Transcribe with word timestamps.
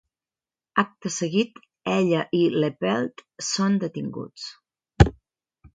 Acte 0.83 1.11
seguit, 1.15 1.61
ella 1.97 2.23
i 2.39 2.41
LePelt 2.65 3.25
són 3.53 3.79
detinguts. 3.87 4.49